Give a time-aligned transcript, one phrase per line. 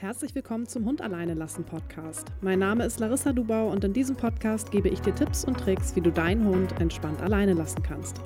[0.00, 2.28] Herzlich willkommen zum Hund alleine lassen Podcast.
[2.40, 5.96] Mein Name ist Larissa Dubau und in diesem Podcast gebe ich dir Tipps und Tricks,
[5.96, 8.20] wie du deinen Hund entspannt alleine lassen kannst.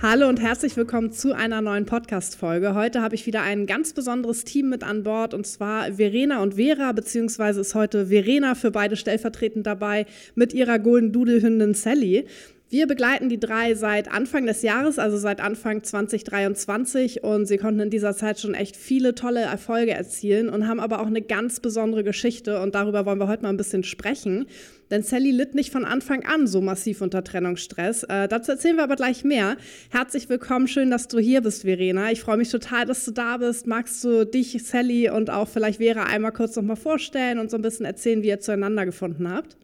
[0.00, 2.76] Hallo und herzlich willkommen zu einer neuen Podcast-Folge.
[2.76, 6.54] Heute habe ich wieder ein ganz besonderes Team mit an Bord und zwar Verena und
[6.54, 10.06] Vera, beziehungsweise ist heute Verena für beide stellvertretend dabei
[10.36, 12.28] mit ihrer Golden Doodle-Hündin Sally.
[12.74, 17.78] Wir begleiten die drei seit Anfang des Jahres, also seit Anfang 2023 und sie konnten
[17.78, 21.60] in dieser Zeit schon echt viele tolle Erfolge erzielen und haben aber auch eine ganz
[21.60, 24.46] besondere Geschichte und darüber wollen wir heute mal ein bisschen sprechen.
[24.90, 28.02] Denn Sally litt nicht von Anfang an so massiv unter Trennungsstress.
[28.02, 29.56] Äh, dazu erzählen wir aber gleich mehr.
[29.92, 32.10] Herzlich willkommen, schön, dass du hier bist, Verena.
[32.10, 33.68] Ich freue mich total, dass du da bist.
[33.68, 37.56] Magst du dich, Sally und auch vielleicht Vera einmal kurz noch mal vorstellen und so
[37.56, 39.56] ein bisschen erzählen, wie ihr zueinander gefunden habt?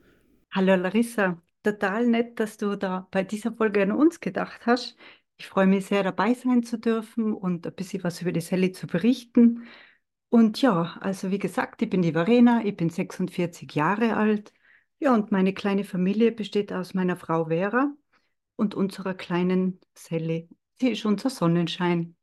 [0.53, 4.96] Hallo Larissa, total nett, dass du da bei dieser Folge an uns gedacht hast.
[5.38, 8.73] Ich freue mich sehr, dabei sein zu dürfen und ein bisschen was über die Sally
[8.73, 9.66] zu berichten.
[10.28, 14.52] Und ja, also wie gesagt, ich bin die Verena, ich bin 46 Jahre alt.
[14.98, 17.92] Ja, und meine kleine Familie besteht aus meiner Frau Vera
[18.56, 20.48] und unserer kleinen Sally.
[20.80, 22.17] Sie ist unser Sonnenschein.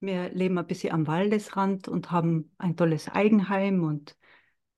[0.00, 4.16] Wir leben ein bisschen am Waldesrand und haben ein tolles Eigenheim und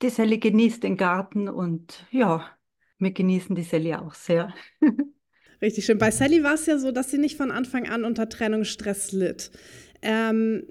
[0.03, 2.54] die Sally genießt den Garten und ja,
[2.99, 4.53] wir genießen die Sally auch sehr.
[5.63, 5.99] Richtig schön.
[5.99, 9.51] Bei Sally war es ja so, dass sie nicht von Anfang an unter Trennungsstress litt.
[10.03, 10.65] Ähm,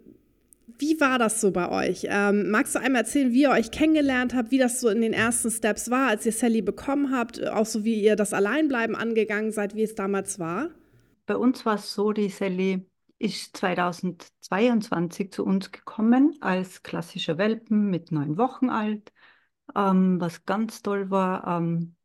[0.78, 2.08] wie war das so bei euch?
[2.10, 5.14] Ähm, magst du einmal erzählen, wie ihr euch kennengelernt habt, wie das so in den
[5.14, 9.52] ersten Steps war, als ihr Sally bekommen habt, auch so wie ihr das Alleinbleiben angegangen
[9.52, 10.70] seid, wie es damals war?
[11.26, 12.86] Bei uns war es so, die Sally
[13.20, 19.14] ist 2022 zu uns gekommen als klassischer Welpen mit neun Wochen alt.
[19.76, 21.96] Ähm, was ganz toll war, ähm,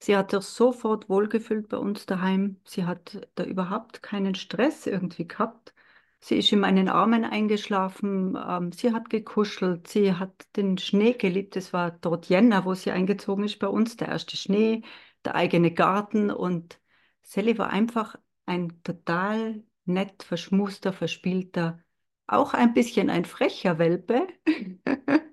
[0.00, 2.60] Sie hat sich sofort wohlgefühlt bei uns daheim.
[2.64, 5.74] Sie hat da überhaupt keinen Stress irgendwie gehabt.
[6.20, 11.56] Sie ist in meinen Armen eingeschlafen, ähm, sie hat gekuschelt, sie hat den Schnee geliebt.
[11.56, 14.82] Es war dort Jänner, wo sie eingezogen ist bei uns, der erste Schnee,
[15.24, 16.30] der eigene Garten.
[16.30, 16.80] Und
[17.22, 18.16] Sally war einfach
[18.46, 21.82] ein total nett, verschmuster, verspielter,
[22.26, 24.26] auch ein bisschen ein frecher Welpe.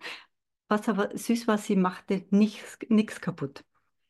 [0.68, 3.64] Was aber süß war, sie machte nichts kaputt.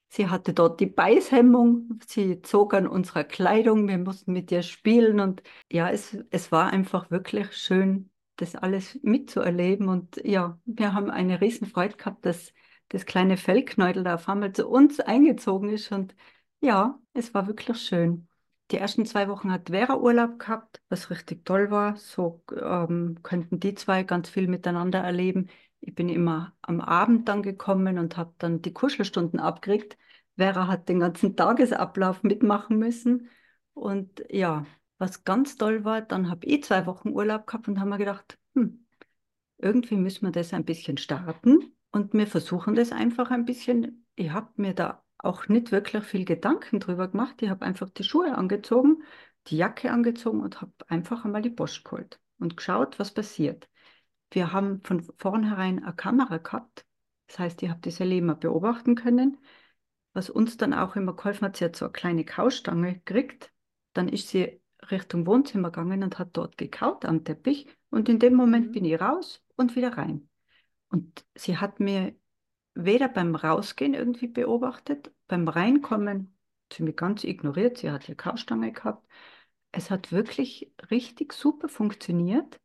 [0.10, 5.20] Sie hatte dort die Beißhemmung, sie zog an unserer Kleidung, wir mussten mit ihr spielen
[5.20, 11.10] und ja, es, es war einfach wirklich schön, das alles mitzuerleben und ja, wir haben
[11.12, 12.54] eine riesen Freude gehabt, dass
[12.90, 16.16] das kleine Fellknäuel da auf einmal zu uns eingezogen ist und
[16.62, 18.28] ja, es war wirklich schön.
[18.72, 21.96] Die ersten zwei Wochen hat Vera Urlaub gehabt, was richtig toll war.
[21.98, 25.50] So ähm, könnten die zwei ganz viel miteinander erleben.
[25.86, 29.98] Ich bin immer am Abend dann gekommen und habe dann die Kuschelstunden abgekriegt.
[30.36, 33.30] Vera hat den ganzen Tagesablauf mitmachen müssen.
[33.74, 34.66] Und ja,
[34.98, 38.40] was ganz toll war, dann habe ich zwei Wochen Urlaub gehabt und haben mir gedacht,
[38.56, 38.88] hm,
[39.60, 41.76] irgendwie müssen wir das ein bisschen starten.
[41.92, 44.08] Und wir versuchen das einfach ein bisschen.
[44.16, 47.42] Ich habe mir da auch nicht wirklich viel Gedanken drüber gemacht.
[47.44, 49.04] Ich habe einfach die Schuhe angezogen,
[49.48, 53.70] die Jacke angezogen und habe einfach einmal die Post geholt und geschaut, was passiert.
[54.32, 56.86] Wir haben von vornherein eine Kamera gehabt.
[57.28, 59.38] Das heißt, ich habe diese Lehmer beobachten können.
[60.14, 63.52] Was uns dann auch immer geholfen hat, sie hat so eine kleine Kaustange gekriegt.
[63.94, 67.68] Dann ist sie Richtung Wohnzimmer gegangen und hat dort gekaut am Teppich.
[67.90, 68.72] Und in dem Moment mhm.
[68.72, 70.30] bin ich raus und wieder rein.
[70.90, 72.16] Und sie hat mir
[72.74, 76.36] weder beim Rausgehen irgendwie beobachtet, beim Reinkommen
[76.72, 77.78] sie mich ganz ignoriert.
[77.78, 79.08] Sie hat ja Kaustange gehabt.
[79.72, 82.60] Es hat wirklich richtig super funktioniert.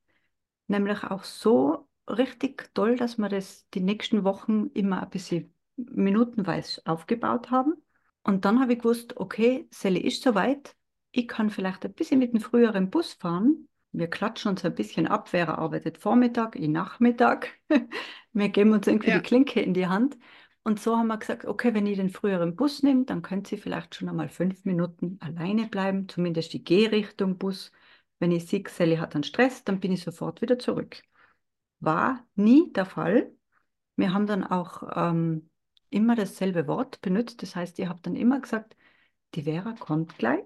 [0.71, 6.81] Nämlich auch so richtig toll, dass wir das die nächsten Wochen immer ein bisschen minutenweise
[6.85, 7.75] aufgebaut haben.
[8.23, 10.77] Und dann habe ich gewusst, okay, Sally ist soweit.
[11.11, 13.67] Ich kann vielleicht ein bisschen mit dem früheren Bus fahren.
[13.91, 15.33] Wir klatschen uns ein bisschen ab.
[15.33, 17.49] Wer arbeitet Vormittag, ich Nachmittag.
[18.33, 19.17] wir geben uns irgendwie ja.
[19.17, 20.17] die Klinke in die Hand.
[20.63, 23.57] Und so haben wir gesagt, okay, wenn ich den früheren Bus nehme, dann könnt sie
[23.57, 27.73] vielleicht schon einmal fünf Minuten alleine bleiben, zumindest die Gehrichtung Bus.
[28.21, 31.03] Wenn ich sehe, Sally hat einen Stress, dann bin ich sofort wieder zurück.
[31.81, 33.33] War nie der Fall.
[33.97, 35.51] Wir haben dann auch ähm,
[35.89, 37.43] immer dasselbe Wort benutzt.
[37.43, 38.77] Das heißt, ihr habt dann immer gesagt,
[39.35, 40.45] die Vera kommt gleich.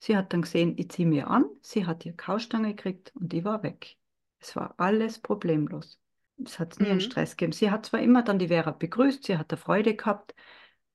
[0.00, 1.44] Sie hat dann gesehen, ich ziehe mir an.
[1.60, 3.96] Sie hat ihr Kaustange gekriegt und ich war weg.
[4.38, 6.00] Es war alles problemlos.
[6.44, 6.92] Es hat nie mhm.
[6.92, 7.52] einen Stress gegeben.
[7.52, 10.34] Sie hat zwar immer dann die Vera begrüßt, sie hat da Freude gehabt,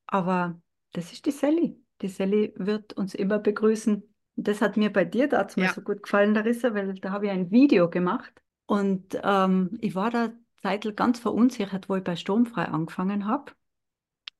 [0.06, 0.60] aber
[0.92, 1.80] das ist die Sally.
[2.02, 4.02] Die Sally wird uns immer begrüßen.
[4.36, 5.72] Das hat mir bei dir dazu ja.
[5.72, 8.32] so gut gefallen, Larissa, weil da habe ich ein Video gemacht
[8.66, 10.30] und ähm, ich war da
[10.62, 13.52] zeitlich ganz verunsichert, wo ich bei Sturmfrei angefangen habe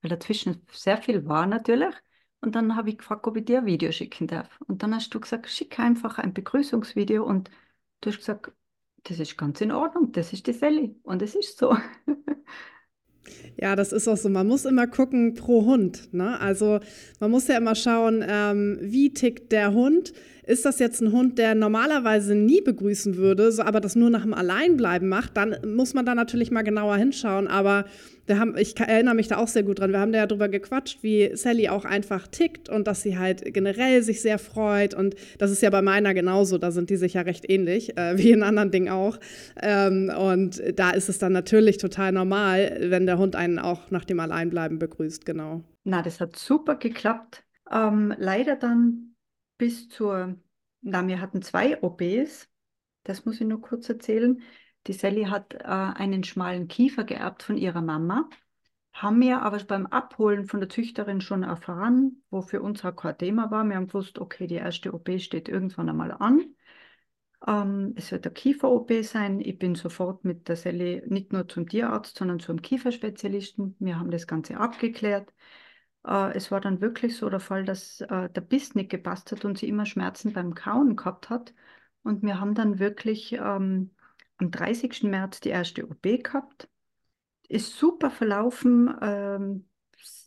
[0.06, 1.94] weil dazwischen sehr viel war natürlich.
[2.40, 4.60] Und dann habe ich gefragt, ob ich dir ein Video schicken darf.
[4.68, 7.24] Und dann hast du gesagt, schick einfach ein Begrüßungsvideo.
[7.24, 7.50] Und
[8.00, 8.52] du hast gesagt,
[9.04, 11.76] das ist ganz in Ordnung, das ist die Sally und es ist so.
[13.56, 14.28] Ja, das ist auch so.
[14.28, 16.12] Man muss immer gucken pro Hund.
[16.12, 16.38] Ne?
[16.40, 16.80] Also
[17.20, 20.12] man muss ja immer schauen, ähm, wie tickt der Hund.
[20.46, 24.22] Ist das jetzt ein Hund, der normalerweise nie begrüßen würde, so, aber das nur nach
[24.22, 27.48] dem Alleinbleiben macht, dann muss man da natürlich mal genauer hinschauen.
[27.48, 27.84] Aber
[28.26, 29.90] wir haben, ich erinnere mich da auch sehr gut dran.
[29.90, 33.42] Wir haben da ja drüber gequatscht, wie Sally auch einfach tickt und dass sie halt
[33.54, 34.94] generell sich sehr freut.
[34.94, 36.58] Und das ist ja bei meiner genauso.
[36.58, 39.18] Da sind die sich ja recht ähnlich, äh, wie in anderen Dingen auch.
[39.60, 44.04] Ähm, und da ist es dann natürlich total normal, wenn der Hund einen auch nach
[44.04, 45.64] dem Alleinbleiben begrüßt, genau.
[45.82, 47.42] Na, das hat super geklappt.
[47.72, 49.15] Ähm, leider dann
[49.58, 50.36] bis zur,
[50.82, 52.48] na, wir hatten zwei OBs,
[53.04, 54.42] das muss ich nur kurz erzählen.
[54.86, 58.28] Die Sally hat äh, einen schmalen Kiefer geerbt von ihrer Mama,
[58.92, 63.18] haben wir aber beim Abholen von der Züchterin schon erfahren, wo für uns auch kein
[63.18, 63.64] Thema war.
[63.64, 66.54] Wir haben gewusst, okay, die erste OP steht irgendwann einmal an.
[67.46, 69.40] Ähm, es wird der Kiefer-OP sein.
[69.40, 73.76] Ich bin sofort mit der Sally nicht nur zum Tierarzt, sondern zum Kieferspezialisten.
[73.78, 75.32] Wir haben das Ganze abgeklärt.
[76.06, 79.44] Äh, es war dann wirklich so der Fall, dass äh, der Biss nicht gepasst hat
[79.44, 81.54] und sie immer Schmerzen beim Kauen gehabt hat.
[82.02, 83.90] Und wir haben dann wirklich ähm,
[84.38, 85.08] am 30.
[85.08, 86.68] März die erste OP gehabt.
[87.48, 88.94] Ist super verlaufen.
[89.02, 89.68] Ähm,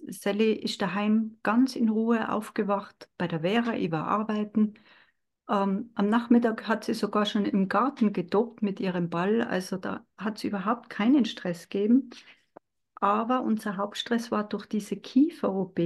[0.08, 4.76] Sally ist daheim ganz in Ruhe aufgewacht bei der Vera, ich war arbeiten.
[5.50, 10.06] Ähm, am Nachmittag hat sie sogar schon im Garten gedopt mit ihrem Ball, also da
[10.18, 12.10] hat es überhaupt keinen Stress gegeben.
[13.00, 15.80] Aber unser Hauptstress war durch diese Kiefer-OP,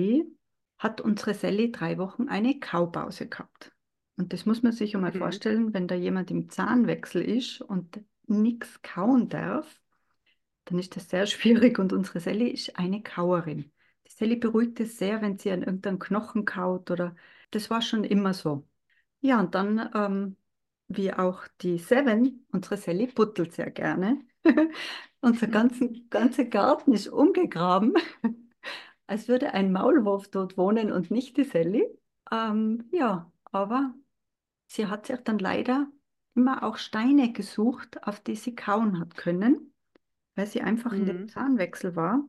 [0.80, 3.72] hat unsere Sally drei Wochen eine Kaupause gehabt.
[4.18, 5.20] Und das muss man sich einmal mhm.
[5.20, 9.82] vorstellen, wenn da jemand im Zahnwechsel ist und nichts kauen darf,
[10.66, 11.80] dann ist das sehr schwierig.
[11.80, 13.72] Und unsere Sally ist eine Kauerin.
[14.08, 17.16] Die Sally beruhigt es sehr, wenn sie an irgendeinem Knochen kaut oder
[17.52, 18.68] das war schon immer so.
[19.22, 20.38] Ja, und dann, ähm,
[20.88, 24.20] wie auch die Seven, unsere Sally buttelt sehr gerne.
[25.22, 27.94] Unser ganzen, ganzer Garten ist umgegraben,
[29.08, 31.86] als würde ein Maulwurf dort wohnen und nicht die Sally.
[32.32, 33.94] Ähm, ja, aber
[34.68, 35.88] sie hat sich dann leider
[36.36, 39.74] immer auch Steine gesucht, auf die sie kauen hat können,
[40.36, 41.00] weil sie einfach mhm.
[41.00, 42.28] in dem Zahnwechsel war.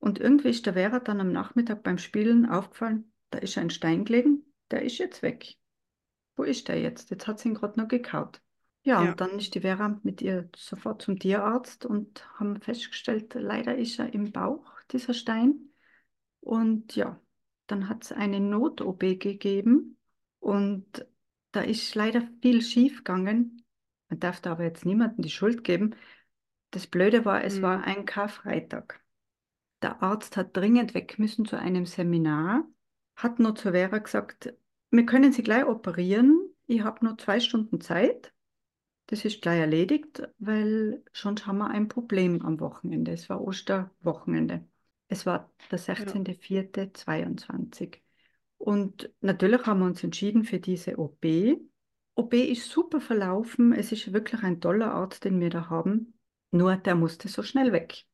[0.00, 4.04] Und irgendwie ist der Vera dann am Nachmittag beim Spielen aufgefallen, da ist ein Stein
[4.04, 5.56] gelegen, der ist jetzt weg.
[6.36, 7.10] Wo ist der jetzt?
[7.10, 8.40] Jetzt hat sie ihn gerade noch gekaut.
[8.88, 9.10] Ja, Ja.
[9.10, 13.98] und dann ist die Vera mit ihr sofort zum Tierarzt und haben festgestellt, leider ist
[13.98, 15.68] er im Bauch, dieser Stein.
[16.40, 17.20] Und ja,
[17.66, 19.98] dann hat es eine Not-OP gegeben
[20.38, 21.06] und
[21.52, 23.62] da ist leider viel schief gegangen.
[24.08, 25.94] Man darf da aber jetzt niemandem die Schuld geben.
[26.70, 27.84] Das Blöde war, es war mhm.
[27.84, 29.02] ein Karfreitag.
[29.82, 32.66] Der Arzt hat dringend weg müssen zu einem Seminar,
[33.16, 34.54] hat nur zu Vera gesagt,
[34.90, 38.32] wir können Sie gleich operieren, ich habe nur zwei Stunden Zeit.
[39.08, 43.12] Das ist gleich erledigt, weil sonst haben wir ein Problem am Wochenende.
[43.12, 44.66] Es war Osterwochenende.
[45.08, 45.94] Es war der Ja.
[45.94, 47.96] 16.04.22.
[48.58, 51.24] Und natürlich haben wir uns entschieden für diese OP.
[52.16, 53.72] OP ist super verlaufen.
[53.72, 56.12] Es ist wirklich ein toller Arzt, den wir da haben.
[56.50, 58.04] Nur der musste so schnell weg.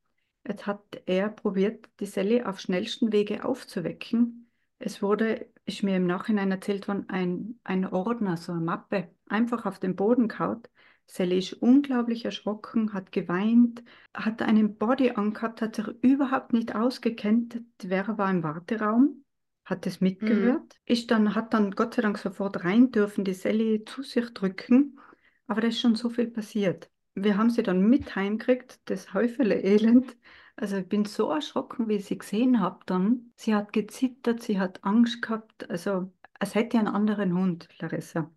[0.47, 4.44] Jetzt hat er probiert, die Sally auf schnellsten Wege aufzuwecken.
[4.87, 9.65] Es wurde, ist mir im Nachhinein erzählt worden, ein, ein Ordner, so eine Mappe, einfach
[9.65, 10.69] auf den Boden kaut.
[11.07, 17.63] Sally ist unglaublich erschrocken, hat geweint, hat einen Body angehabt, hat sich überhaupt nicht ausgekennt.
[17.81, 19.25] Vera war im Warteraum,
[19.65, 20.93] hat es mitgehört, mhm.
[20.93, 25.01] ist dann, hat dann Gott sei Dank sofort rein dürfen, die Sally zu sich drücken,
[25.47, 26.91] aber da ist schon so viel passiert.
[27.15, 30.15] Wir haben sie dann mit heimgekriegt, das Häufele Elend.
[30.57, 33.33] Also ich bin so erschrocken, wie ich sie gesehen habe dann.
[33.37, 38.31] Sie hat gezittert, sie hat Angst gehabt, also als hätte ich einen anderen Hund, Larissa.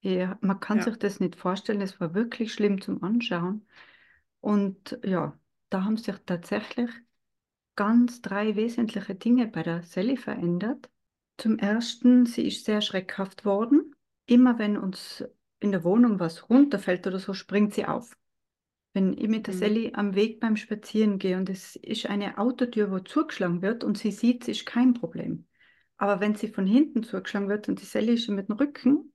[0.00, 0.84] Ja, man kann Ja.
[0.84, 1.80] sich das nicht vorstellen.
[1.80, 3.66] Es war wirklich schlimm zum Anschauen.
[4.40, 5.38] Und ja,
[5.70, 6.90] da haben sich tatsächlich
[7.76, 10.90] ganz drei wesentliche Dinge bei der Sally verändert.
[11.38, 13.94] Zum ersten, sie ist sehr schreckhaft worden.
[14.26, 15.24] Immer wenn uns
[15.60, 18.16] in der Wohnung was runterfällt oder so, springt sie auf.
[18.94, 19.58] Wenn ich mit der Mhm.
[19.58, 23.96] Sally am Weg beim Spazieren gehe und es ist eine Autotür, wo zugeschlagen wird und
[23.96, 25.46] sie sieht, es ist kein Problem.
[25.96, 29.12] Aber wenn sie von hinten zugeschlagen wird und die Sally ist mit dem Rücken,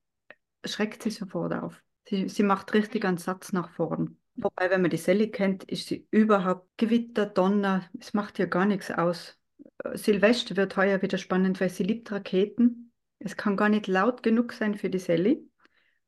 [0.66, 1.84] schreckt sie sofort auf.
[2.08, 4.18] Sie, sie macht richtig einen Satz nach vorn.
[4.36, 8.66] Wobei, wenn man die Sally kennt, ist sie überhaupt Gewitter, Donner, es macht ihr gar
[8.66, 9.38] nichts aus.
[9.84, 12.94] Äh, Silvester wird heuer wieder spannend, weil sie liebt Raketen.
[13.20, 15.44] Es kann gar nicht laut genug sein für die Sally.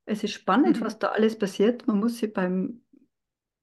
[0.06, 0.86] Es ist spannend, mhm.
[0.86, 1.88] was da alles passiert.
[1.88, 2.82] Man muss sie beim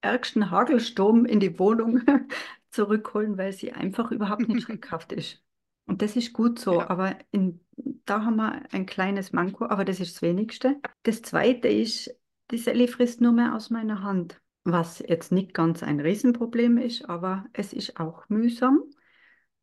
[0.01, 2.01] ärgsten Hagelsturm in die Wohnung
[2.71, 5.43] zurückholen, weil sie einfach überhaupt nicht schreckhaft ist.
[5.87, 6.91] Und das ist gut so, Ja.
[6.91, 7.61] aber in,
[8.05, 10.77] da haben wir ein kleines Manko, aber das ist das Wenigste.
[11.05, 12.11] Das Zweite ist,
[12.51, 17.09] die Sally frisst nur mehr aus meiner Hand, was jetzt nicht ganz ein Riesenproblem ist,
[17.09, 18.83] aber es ist auch mühsam.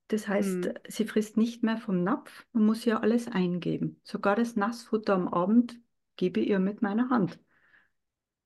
[0.07, 0.73] Das heißt, Mhm.
[0.87, 3.99] sie frisst nicht mehr vom Napf, man muss ihr alles eingeben.
[4.03, 5.79] Sogar das Nassfutter am Abend
[6.17, 7.39] gebe ich ihr mit meiner Hand.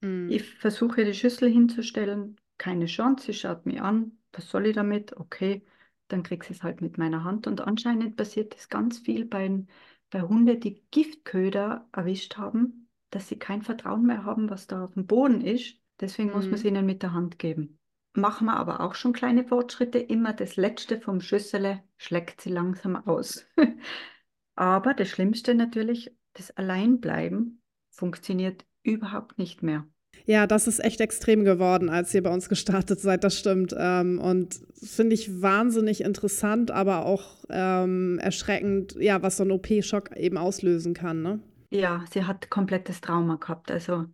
[0.02, 0.38] Mhm.
[0.38, 5.16] Ich versuche die Schüssel hinzustellen, keine Chance, sie schaut mich an, was soll ich damit?
[5.18, 5.66] Okay,
[6.08, 7.48] dann krieg ich es halt mit meiner Hand.
[7.48, 9.66] Und anscheinend passiert das ganz viel bei,
[10.10, 14.94] bei Hunden, die Giftköder erwischt haben, dass sie kein Vertrauen mehr haben, was da auf
[14.94, 15.78] dem Boden ist.
[16.00, 16.66] Deswegen muss man es Mhm.
[16.66, 17.80] ihnen mit der Hand geben.
[18.14, 20.00] Machen wir aber auch schon kleine Fortschritte.
[20.00, 23.46] Immer das Letzte vom Schüssele schlägt sie langsam aus.
[24.56, 29.88] Aber das Schlimmste natürlich, das Alleinbleiben funktioniert überhaupt nicht mehr.
[30.26, 33.74] Ja, das ist echt extrem geworden, als ihr bei uns gestartet seid, das stimmt.
[33.78, 40.16] Ähm, und finde ich wahnsinnig interessant, aber auch ähm, erschreckend, ja, was so ein OP-Schock
[40.18, 41.40] eben auslösen kann, ne?
[41.70, 43.72] Ja, sie hat komplettes Trauma gehabt.
[43.72, 44.06] Also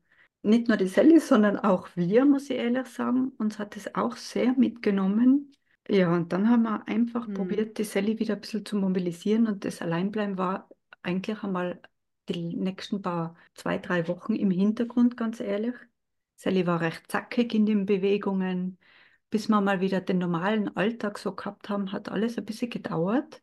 [0.42, 3.32] nicht nur die Sally, sondern auch wir, muss ich ehrlich sagen.
[3.38, 5.52] Uns hat es auch sehr mitgenommen.
[5.88, 7.34] Ja, und dann haben wir einfach Mhm.
[7.34, 9.48] probiert, die Sally wieder ein bisschen zu mobilisieren.
[9.48, 10.70] Und das Alleinbleiben war
[11.04, 11.80] eigentlich einmal
[12.30, 15.76] die nächsten paar, zwei, drei Wochen im Hintergrund, ganz ehrlich.
[16.36, 18.78] Sally war recht zackig in den Bewegungen.
[19.30, 23.42] Bis wir mal wieder den normalen Alltag so gehabt haben, hat alles ein bisschen gedauert.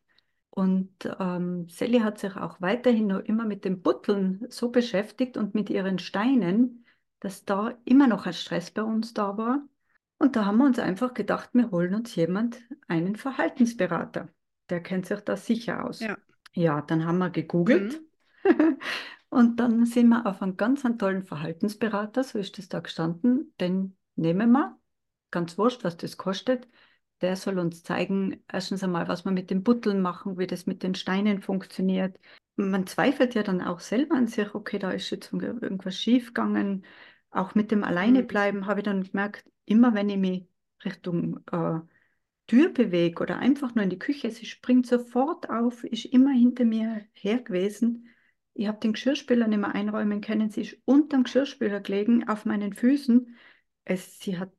[0.49, 5.55] Und ähm, Sally hat sich auch weiterhin noch immer mit den Butteln so beschäftigt und
[5.55, 6.85] mit ihren Steinen,
[7.19, 9.61] dass da immer noch ein Stress bei uns da war.
[10.17, 14.29] Und da haben wir uns einfach gedacht, wir holen uns jemand, einen Verhaltensberater.
[14.69, 15.99] Der kennt sich da sicher aus.
[15.99, 16.17] Ja.
[16.53, 18.01] Ja, dann haben wir gegoogelt.
[19.29, 23.53] Und dann sind wir auf einen ganz einen tollen Verhaltensberater, so ist das da gestanden,
[23.59, 24.77] den nehmen wir,
[25.31, 26.67] ganz wurscht, was das kostet.
[27.21, 30.83] Der soll uns zeigen, erstens einmal, was wir mit den Butteln machen, wie das mit
[30.83, 32.19] den Steinen funktioniert.
[32.55, 36.85] Man zweifelt ja dann auch selber an sich, okay, da ist jetzt irgendwas schiefgegangen.
[37.29, 40.47] Auch mit dem Alleinebleiben habe ich dann gemerkt, immer wenn ich mich
[40.83, 41.79] Richtung äh,
[42.47, 46.65] Tür bewege oder einfach nur in die Küche, sie springt sofort auf, ist immer hinter
[46.65, 48.09] mir her gewesen.
[48.53, 50.49] Ich habe den Geschirrspüler nicht mehr einräumen können.
[50.49, 53.35] Sie ist unter dem Geschirrspüler gelegen, auf meinen Füßen.
[53.85, 54.51] Es, sie, hat,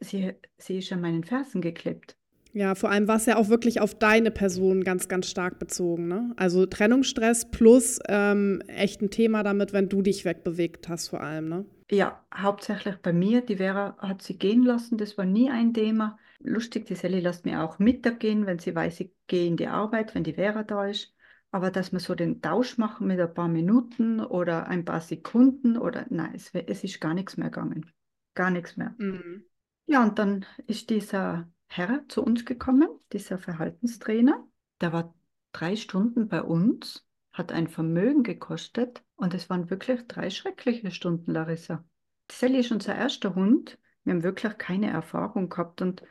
[0.00, 2.16] sie, sie ist an meinen Fersen geklebt.
[2.54, 6.06] Ja, vor allem war es ja auch wirklich auf deine Person ganz, ganz stark bezogen.
[6.06, 6.32] Ne?
[6.36, 11.48] Also Trennungsstress plus ähm, echt ein Thema damit, wenn du dich wegbewegt hast, vor allem.
[11.48, 11.64] Ne?
[11.90, 13.40] Ja, hauptsächlich bei mir.
[13.40, 16.16] Die Vera hat sie gehen lassen, das war nie ein Thema.
[16.38, 19.66] Lustig, die Sally lässt mir auch Mittag gehen, wenn sie weiß, ich gehe in die
[19.66, 21.13] Arbeit, wenn die Vera da ist.
[21.54, 25.78] Aber dass wir so den Tausch machen mit ein paar Minuten oder ein paar Sekunden
[25.78, 27.92] oder nein, es, es ist gar nichts mehr gegangen.
[28.34, 28.96] Gar nichts mehr.
[28.98, 29.44] Mhm.
[29.86, 34.44] Ja, und dann ist dieser Herr zu uns gekommen, dieser Verhaltenstrainer.
[34.80, 35.14] Der war
[35.52, 41.30] drei Stunden bei uns, hat ein Vermögen gekostet und es waren wirklich drei schreckliche Stunden,
[41.30, 41.84] Larissa.
[42.32, 43.78] Sally ist unser erster Hund.
[44.02, 46.02] Wir haben wirklich keine Erfahrung gehabt und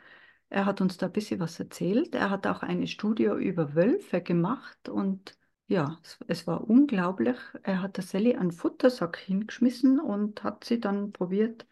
[0.50, 2.14] er hat uns da ein bisschen was erzählt.
[2.14, 5.36] Er hat auch eine Studie über Wölfe gemacht und
[5.66, 7.36] ja, es, es war unglaublich.
[7.62, 11.66] Er hat der Sally einen Futtersack hingeschmissen und hat sie dann probiert,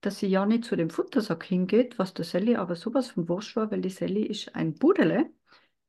[0.00, 3.56] dass sie ja nicht zu dem Futtersack hingeht, was der Sally aber sowas von wurscht
[3.56, 5.30] war, weil die Sally ist ein Budele.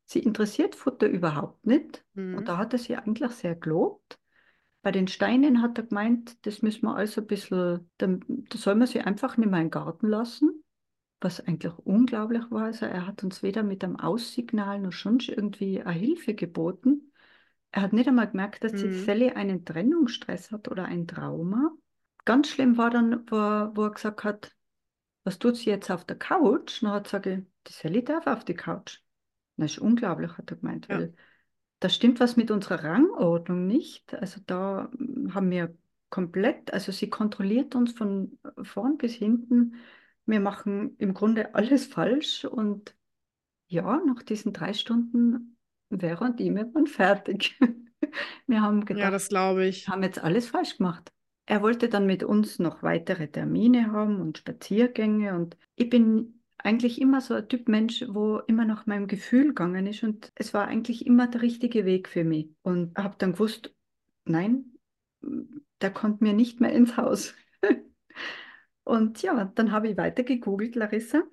[0.05, 2.03] Sie interessiert Futter überhaupt nicht.
[2.13, 2.37] Mhm.
[2.37, 4.19] Und da hat er sie eigentlich sehr gelobt.
[4.81, 8.75] Bei den Steinen hat er gemeint, das müssen wir also ein bisschen, da, da soll
[8.75, 10.63] man sie einfach nicht mehr in den Garten lassen
[11.21, 12.65] was eigentlich unglaublich war.
[12.65, 17.11] Also er hat uns weder mit einem Aussignal noch schon irgendwie eine Hilfe geboten.
[17.71, 18.91] Er hat nicht einmal gemerkt, dass die Mhm.
[18.91, 21.71] Sally einen Trennungsstress hat oder ein Trauma.
[22.25, 24.51] Ganz schlimm war dann, wo, er- wo er gesagt hat,
[25.23, 26.81] was tut sie jetzt auf der Couch?
[26.81, 28.99] Und er hat gesagt, die Sally darf auf die Couch.
[29.57, 30.99] Das ist unglaublich, hat er gemeint, Ja.
[30.99, 31.13] weil
[31.79, 34.13] da stimmt was mit unserer Rangordnung nicht.
[34.15, 35.75] Also da mm, haben wir
[36.09, 39.75] komplett, also sie kontrolliert uns von vorn bis hinten.
[40.27, 42.95] Wir machen im Grunde alles falsch und
[43.67, 45.57] ja, nach diesen drei Stunden
[45.91, 47.59] Vera und ich, wir waren fertig.
[48.47, 49.87] Wir haben Ja, gedacht, das glaube ich.
[49.87, 51.11] wir haben jetzt alles falsch gemacht.
[51.45, 57.01] Er wollte dann mit uns noch weitere Termine haben und Spaziergänge und ich bin eigentlich
[57.01, 60.67] immer so ein Typ Mensch, wo immer nach meinem Gefühl gegangen ist und es war
[60.67, 63.73] eigentlich immer der richtige Weg für mich und habe dann gewusst,
[64.25, 64.73] nein,
[65.81, 67.33] der kommt mir nicht mehr ins Haus.
[68.87, 71.23] Und ja, dann habe ich weiter gegoogelt, Larissa.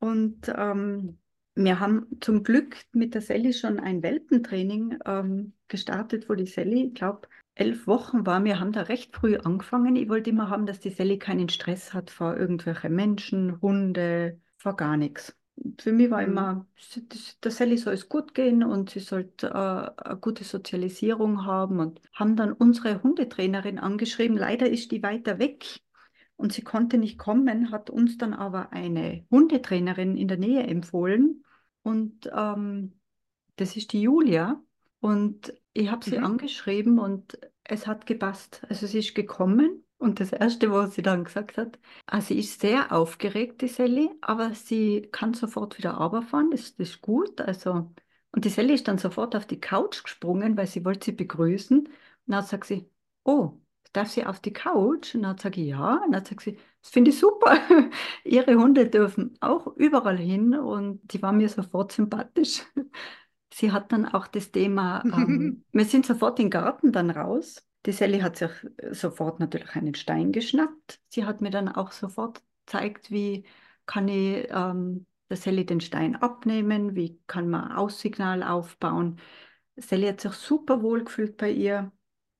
[0.00, 1.18] Und ähm,
[1.54, 6.88] wir haben zum Glück mit der Sally schon ein Welpentraining ähm, gestartet, wo die Sally,
[6.88, 8.44] ich glaube, elf Wochen war.
[8.44, 9.96] Wir haben da recht früh angefangen.
[9.96, 14.76] Ich wollte immer haben, dass die Sally keinen Stress hat vor irgendwelchen Menschen, Hunde, vor
[14.76, 15.34] gar nichts.
[15.80, 16.28] Für mich war Mhm.
[16.28, 21.46] immer, das- der Sally soll es gut gehen und sie sollte äh, eine gute Sozialisierung
[21.46, 24.36] haben und haben dann unsere Hundetrainerin angeschrieben.
[24.36, 25.80] Leider ist die weiter weg
[26.36, 31.44] und sie konnte nicht kommen, hat uns dann aber eine Hundetrainerin in der Nähe empfohlen
[31.82, 32.92] und ähm,
[33.56, 34.62] das ist die Julia
[35.00, 36.24] und ich habe sie Mhm.
[36.24, 38.62] angeschrieben und es hat gepasst.
[38.68, 42.60] Also sie ist gekommen und das Erste, was sie dann gesagt hat, ah, sie ist
[42.60, 47.40] sehr aufgeregt, die Sally, aber sie kann sofort wieder runterfahren, das, das ist gut.
[47.40, 47.92] Also,
[48.32, 51.78] und die Sally ist dann sofort auf die Couch gesprungen, weil sie wollte sie begrüßen.
[51.86, 51.90] Und
[52.26, 52.88] dann sagt sie,
[53.24, 53.52] oh,
[53.94, 55.14] darf sie auf die Couch?
[55.14, 56.02] Und dann sage ich, ja.
[56.04, 57.58] Und dann sagt sie, das finde ich super.
[58.24, 62.62] Ihre Hunde dürfen auch überall hin und die war mir sofort sympathisch.
[63.52, 67.64] Sie hat dann auch das Thema, ähm, wir sind sofort in den Garten dann raus.
[67.86, 68.50] Die Sally hat sich
[68.90, 71.00] sofort natürlich einen Stein geschnappt.
[71.08, 73.44] Sie hat mir dann auch sofort gezeigt, wie
[73.86, 79.20] kann ich ähm, der Sally den Stein abnehmen, wie kann man Aussignal aufbauen.
[79.76, 81.92] Sally hat sich super wohl gefühlt bei ihr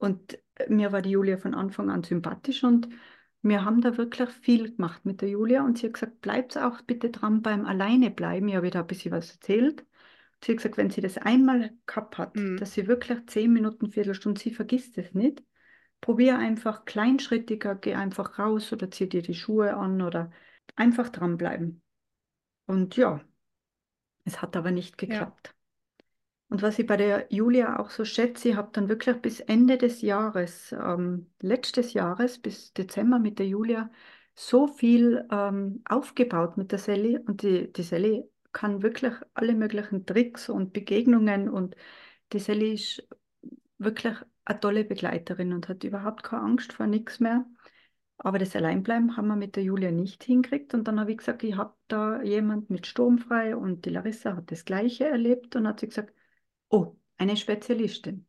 [0.05, 2.89] und mir war die Julia von Anfang an sympathisch und
[3.43, 6.81] wir haben da wirklich viel gemacht mit der Julia und sie hat gesagt, bleibt auch
[6.83, 8.49] bitte dran beim Alleine bleiben.
[8.49, 9.85] Ich habe da ein bisschen was erzählt.
[10.43, 12.59] Sie hat gesagt, wenn sie das einmal gehabt hat, Mhm.
[12.59, 15.43] dass sie wirklich zehn Minuten, Viertelstunde, sie vergisst es nicht,
[16.01, 20.31] probier einfach kleinschrittiger, geh einfach raus oder zieh dir die Schuhe an oder
[20.77, 21.83] einfach dranbleiben.
[22.67, 23.21] Und ja,
[24.25, 25.35] es hat aber nicht Ja.
[26.55, 29.77] Und was ich bei der Julia auch so schätze, ich habe dann wirklich bis Ende
[29.77, 33.91] des Jahres, ähm, letztes Jahres, bis Dezember mit der Julia,
[34.37, 37.19] so viel ähm, aufgebaut mit der Sally.
[37.19, 41.49] Und die, die Sally kann wirklich alle möglichen Tricks und Begegnungen.
[41.49, 41.75] Und
[42.33, 43.05] die Sally ist
[43.79, 47.45] wirklich eine tolle Begleiterin und hat überhaupt keine Angst vor nichts mehr.
[48.19, 50.73] Aber das Alleinbleiben haben wir mit der Julia nicht hingekriegt.
[50.73, 54.53] Und dann habe ich gesagt, ich habe da jemand mit Sturmfrei und die Larissa hat
[54.53, 56.15] das Gleiche erlebt und hat sie gesagt,
[56.69, 58.27] oh, eine Spezialistin.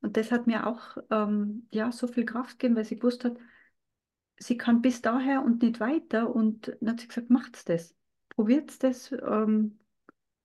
[0.00, 3.36] Und das hat mir auch ähm, ja, so viel Kraft gegeben, weil sie gewusst hat,
[4.38, 6.34] sie kann bis daher und nicht weiter.
[6.34, 7.94] Und dann hat sie gesagt, macht's das.
[8.28, 9.12] Probiert's das.
[9.12, 9.78] Ähm,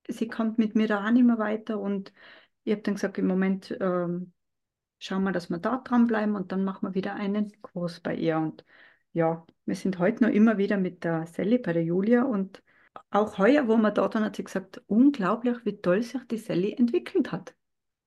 [0.08, 1.80] sie kommt mit mir da auch nicht mehr weiter.
[1.80, 2.14] Und
[2.64, 4.34] ich habe dann gesagt, im Moment ähm,
[5.00, 8.38] schauen wir, dass wir da dranbleiben und dann machen wir wieder einen Kurs bei ihr.
[8.38, 8.66] Und
[9.14, 12.64] ja, wir sind heute noch immer wieder mit der Sally bei der Julia und
[13.10, 16.74] auch heuer, wo wir dort waren, hat sie gesagt, unglaublich, wie toll sich die Sally
[16.74, 17.56] entwickelt hat.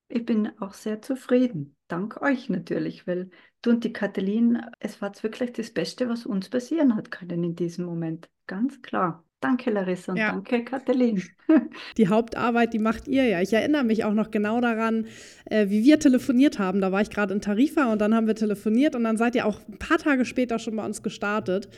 [0.08, 1.76] Ich bin auch sehr zufrieden.
[1.88, 3.30] Dank euch natürlich, weil
[3.62, 7.56] du und die Katalin, es war wirklich das Beste, was uns passieren hat können in
[7.56, 8.28] diesem Moment.
[8.46, 9.24] Ganz klar.
[9.40, 10.32] Danke, Larissa, und Ja.
[10.32, 11.22] danke, Katalin.
[11.98, 13.42] Die Hauptarbeit, die macht ihr ja.
[13.42, 15.06] Ich erinnere mich auch noch genau daran,
[15.44, 16.80] äh, wie wir telefoniert haben.
[16.80, 19.44] Da war ich gerade in Tarifa und dann haben wir telefoniert und dann seid ihr
[19.44, 21.68] auch ein paar Tage später schon bei uns gestartet.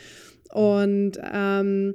[0.52, 1.94] Und ähm,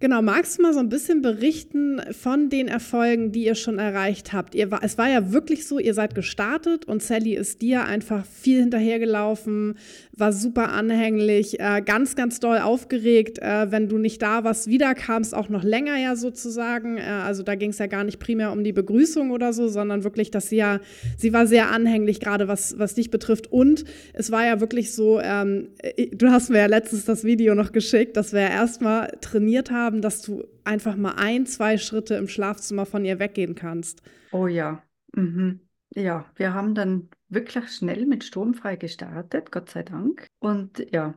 [0.00, 4.32] genau, magst du mal so ein bisschen berichten von den Erfolgen, die ihr schon erreicht
[4.32, 4.54] habt?
[4.54, 8.60] Ihr es war ja wirklich so, ihr seid gestartet und Sally ist dir einfach viel
[8.60, 9.76] hinterhergelaufen,
[10.12, 15.34] war super anhänglich, äh, ganz, ganz doll aufgeregt, äh, wenn du nicht da warst, wiederkamst,
[15.34, 16.98] auch noch länger ja sozusagen.
[16.98, 20.04] Äh, also da ging es ja gar nicht primär um die Begrüßung oder so, sondern
[20.04, 20.80] wirklich, dass sie ja,
[21.16, 23.52] sie war sehr anhänglich, gerade was, was dich betrifft.
[23.52, 25.68] Und es war ja wirklich so, ähm,
[26.12, 29.83] du hast mir ja letztens das Video noch geschickt, dass wir ja erstmal trainiert haben,
[29.90, 34.02] dass du einfach mal ein, zwei Schritte im Schlafzimmer von ihr weggehen kannst.
[34.30, 34.82] Oh ja.
[35.14, 35.60] Mhm.
[35.94, 40.26] Ja, wir haben dann wirklich schnell mit Sturmfrei gestartet, Gott sei Dank.
[40.40, 41.14] Und ja,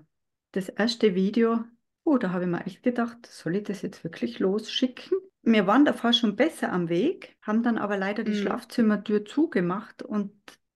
[0.51, 1.63] das erste Video,
[2.03, 5.17] oh, da habe ich mir echt gedacht, soll ich das jetzt wirklich losschicken?
[5.41, 8.41] Wir waren davor schon besser am Weg, haben dann aber leider die Mhm.
[8.41, 10.31] Schlafzimmertür zugemacht und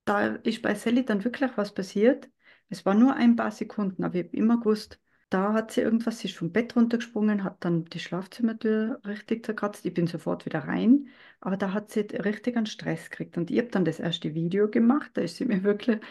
[0.06, 2.30] da ist bei Sally dann wirklich was passiert.
[2.70, 5.00] Es war nur ein paar Sekunden, aber ich habe immer gewusst,
[5.32, 9.86] da hat sie irgendwas, sie ist vom Bett runtergesprungen, hat dann die Schlafzimmertür richtig zerkratzt.
[9.86, 11.08] Ich bin sofort wieder rein,
[11.40, 13.38] aber da hat sie richtig einen Stress gekriegt.
[13.38, 16.02] Und ich habe dann das erste Video gemacht, da ist sie mir wirklich,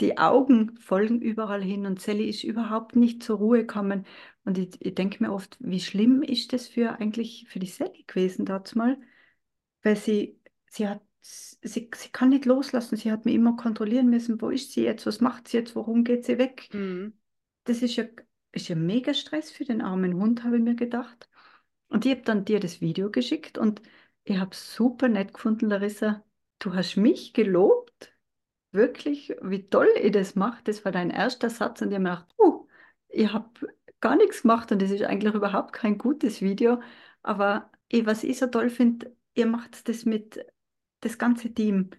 [0.00, 4.06] die Augen folgen überall hin und Sally ist überhaupt nicht zur Ruhe gekommen.
[4.44, 8.04] Und ich, ich denke mir oft, wie schlimm ist das für eigentlich für die Sally
[8.06, 8.98] gewesen dazu mal,
[9.82, 14.40] weil sie, sie hat, sie, sie kann nicht loslassen, sie hat mich immer kontrollieren müssen,
[14.40, 16.68] wo ist sie jetzt, was macht sie jetzt, warum geht sie weg?
[16.72, 17.14] Mhm.
[17.64, 18.04] Das ist ja,
[18.52, 21.28] ist ja mega Stress für den armen Hund, habe ich mir gedacht.
[21.88, 23.82] Und ich habe dann dir das Video geschickt und
[24.24, 26.24] ich habe super nett gefunden, Larissa.
[26.58, 28.12] Du hast mich gelobt,
[28.72, 30.62] wirklich, wie toll ich das mache.
[30.64, 32.66] Das war dein erster Satz und ich habe gedacht, uh,
[33.08, 33.48] ich habe
[34.00, 36.80] gar nichts gemacht und das ist eigentlich überhaupt kein gutes Video.
[37.22, 40.44] Aber eh, was ich so toll finde, ihr macht das mit
[41.00, 41.90] das ganze Team,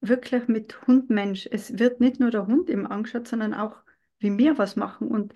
[0.00, 1.48] wirklich mit Hund-Mensch.
[1.50, 3.76] Es wird nicht nur der Hund im angeschaut, sondern auch,
[4.18, 5.08] wie wir was machen.
[5.08, 5.34] Und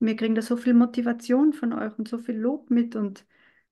[0.00, 2.96] wir kriegen da so viel Motivation von euch und so viel Lob mit.
[2.96, 3.24] Und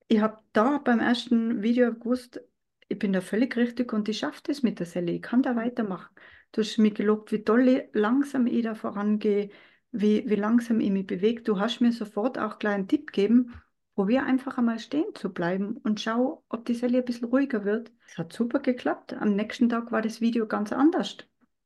[0.09, 2.41] ich habe da beim ersten Video gewusst,
[2.89, 5.17] ich bin da völlig richtig und ich schaffe das mit der Sally.
[5.17, 6.15] Ich kann da weitermachen.
[6.53, 9.51] Du hast mir gelobt, wie toll ich langsam ich da vorangehe,
[9.93, 11.43] wie, wie langsam ich mich bewege.
[11.43, 13.55] Du hast mir sofort auch gleich einen Tipp gegeben,
[13.95, 17.91] probier einfach einmal stehen zu bleiben und schau, ob die Sally ein bisschen ruhiger wird.
[18.07, 19.15] Es hat super geklappt.
[19.15, 21.17] Am nächsten Tag war das Video ganz anders.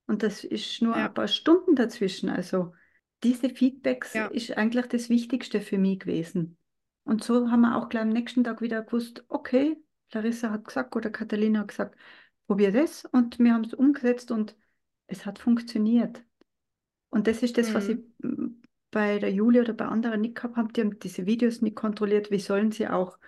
[0.07, 1.07] Und das ist nur Ja.
[1.07, 2.29] ein paar Stunden dazwischen.
[2.29, 2.73] Also
[3.23, 4.27] diese Feedbacks Ja.
[4.27, 6.59] ist eigentlich das Wichtigste für mich gewesen.
[7.05, 9.77] Und so haben wir auch gleich am nächsten Tag wieder gewusst, okay,
[10.13, 11.97] Larissa hat gesagt oder Catalina hat gesagt,
[12.47, 14.57] probier das und wir haben es umgesetzt und
[15.07, 16.23] es hat funktioniert.
[17.11, 18.63] Und das ist das, was ich Mhm.
[18.91, 20.73] bei der Julia oder bei anderen nicht gehabt habe.
[20.73, 22.31] Die haben diese Videos nicht kontrolliert.
[22.31, 23.19] Wie sollen sie auch?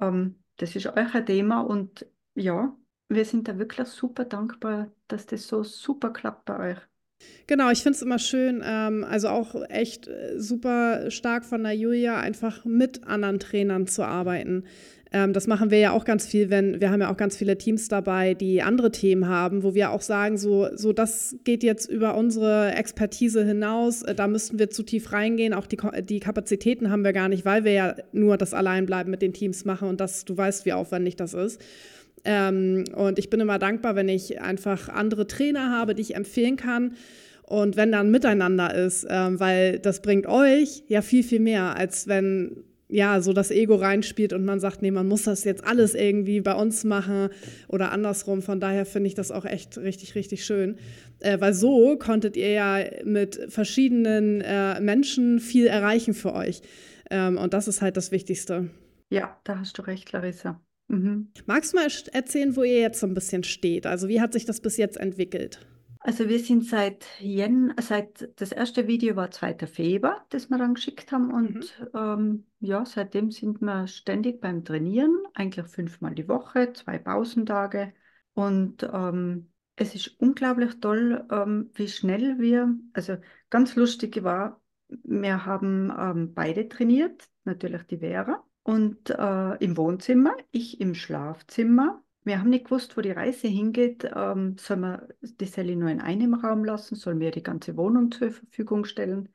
[0.00, 2.76] Ähm, das ist euer Thema und ja,
[3.08, 6.78] wir sind da wirklich super dankbar, dass das so super klappt bei euch.
[7.46, 11.74] Genau, ich finde es immer schön, ähm, also auch echt äh, super stark von der
[11.74, 14.64] Julia, einfach mit anderen Trainern zu arbeiten.
[15.12, 17.58] Ähm, das machen wir ja auch ganz viel, wenn wir haben ja auch ganz viele
[17.58, 21.90] Teams dabei, die andere Themen haben, wo wir auch sagen, so, so das geht jetzt
[21.90, 26.90] über unsere Expertise hinaus, äh, da müssten wir zu tief reingehen, auch die, die Kapazitäten
[26.90, 30.00] haben wir gar nicht, weil wir ja nur das Alleinbleiben mit den Teams machen und
[30.00, 31.60] das, du weißt, wie aufwendig das ist.
[32.24, 36.56] Ähm, und ich bin immer dankbar, wenn ich einfach andere Trainer habe, die ich empfehlen
[36.56, 36.94] kann.
[37.42, 42.06] Und wenn dann miteinander ist, ähm, weil das bringt euch ja viel, viel mehr, als
[42.06, 45.94] wenn ja so das Ego reinspielt und man sagt, nee, man muss das jetzt alles
[45.94, 47.28] irgendwie bei uns machen
[47.68, 48.42] oder andersrum.
[48.42, 50.76] Von daher finde ich das auch echt richtig, richtig schön.
[51.20, 56.62] Äh, weil so konntet ihr ja mit verschiedenen äh, Menschen viel erreichen für euch.
[57.10, 58.70] Ähm, und das ist halt das Wichtigste.
[59.10, 60.60] Ja, da hast du recht, Larissa.
[60.88, 61.28] Mhm.
[61.46, 63.86] Magst du mal erzählen, wo ihr jetzt so ein bisschen steht?
[63.86, 65.60] Also wie hat sich das bis jetzt entwickelt?
[66.02, 69.66] Also wir sind seit Jen, seit das erste Video war 2.
[69.66, 75.14] Februar, das wir dann geschickt haben und ähm, ja, seitdem sind wir ständig beim Trainieren,
[75.34, 77.92] eigentlich fünfmal die Woche, zwei Pausentage
[78.32, 83.18] und ähm, es ist unglaublich toll, ähm, wie schnell wir, also
[83.50, 90.34] ganz lustig war, wir haben ähm, beide trainiert, natürlich die Vera und äh, im Wohnzimmer,
[90.50, 92.02] ich im Schlafzimmer.
[92.24, 94.04] Wir haben nicht gewusst, wo die Reise hingeht.
[94.14, 96.94] Ähm, sollen wir die Sally nur in einem Raum lassen?
[96.96, 99.30] Sollen wir die ganze Wohnung zur Verfügung stellen?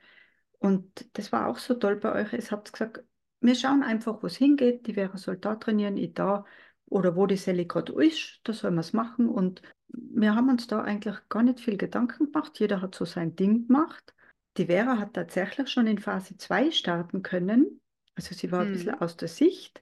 [0.60, 2.34] Und das war auch so toll bei euch.
[2.34, 3.04] Ihr habt gesagt,
[3.42, 4.88] wir schauen einfach, wo es hingeht.
[4.88, 6.46] Die Vera soll da trainieren, ich da.
[6.88, 9.28] Oder wo die Sally gerade ist, da sollen wir es machen.
[9.30, 12.60] Und wir haben uns da eigentlich gar nicht viel Gedanken gemacht.
[12.60, 14.14] Jeder hat so sein Ding gemacht.
[14.58, 17.82] Die Vera hat tatsächlich schon in Phase 2 starten können.
[18.16, 19.02] Also sie war ein bisschen Mhm.
[19.02, 19.82] aus der Sicht.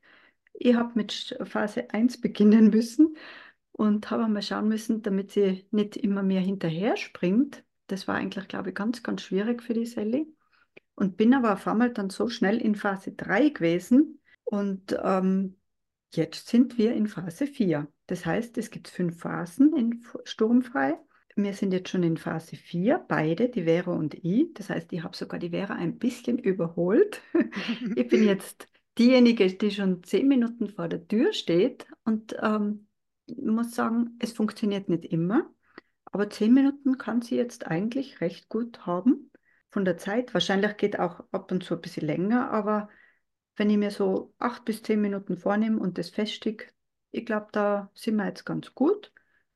[0.54, 3.18] Ich habe mit Phase 1 beginnen müssen
[3.72, 7.64] und habe einmal schauen müssen, damit sie nicht immer mehr hinterher springt.
[7.88, 10.28] Das war eigentlich, glaube ich, ganz, ganz schwierig für die Sally.
[10.96, 14.22] Und bin aber auf einmal dann so schnell in Phase 3 gewesen.
[14.44, 15.58] Und ähm,
[16.12, 17.88] jetzt sind wir in Phase 4.
[18.06, 20.98] Das heißt, es gibt fünf Phasen in Sturmfrei.
[21.36, 24.54] Wir sind jetzt schon in Phase 4, beide, die Vera und ich.
[24.54, 27.22] Das heißt, ich habe sogar die Vera ein bisschen überholt.
[27.96, 32.88] Ich bin jetzt diejenige, die schon zehn Minuten vor der Tür steht und ähm,
[33.28, 35.50] muss sagen, es funktioniert nicht immer,
[36.06, 39.32] aber zehn Minuten kann sie jetzt eigentlich recht gut haben
[39.72, 40.34] von der Zeit.
[40.34, 42.90] Wahrscheinlich geht auch ab und zu ein bisschen länger, aber
[43.56, 46.66] wenn ich mir so acht bis zehn Minuten vornehme und das festige,
[47.12, 49.12] ich glaube, da sind wir jetzt ganz gut.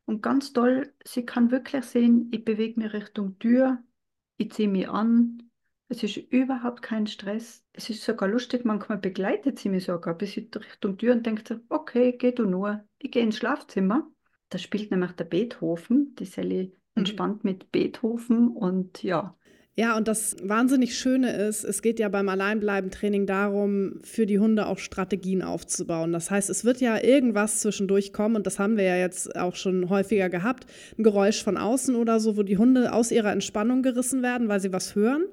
[0.05, 3.83] Und ganz toll, sie kann wirklich sehen, ich bewege mich Richtung Tür,
[4.37, 5.46] ich ziehe mich an,
[5.89, 7.63] es ist überhaupt kein Stress.
[7.73, 11.47] Es ist sogar lustig, manchmal begleitet sie mich sogar bis ich Richtung Tür und denkt
[11.47, 12.83] so, okay, geh du nur.
[12.99, 14.09] Ich gehe ins Schlafzimmer.
[14.49, 16.15] Da spielt nämlich der Beethoven.
[16.15, 19.37] Die Sally entspannt mit Beethoven und ja,
[19.79, 24.65] Ja, und das wahnsinnig Schöne ist, es geht ja beim Alleinbleiben-Training darum, für die Hunde
[24.65, 26.11] auch Strategien aufzubauen.
[26.13, 29.55] Das heißt, es wird ja irgendwas zwischendurch kommen, und das haben wir ja jetzt auch
[29.55, 30.65] schon häufiger gehabt,
[30.97, 34.59] ein Geräusch von außen oder so, wo die Hunde aus ihrer Entspannung gerissen werden, weil
[34.59, 35.25] sie was hören.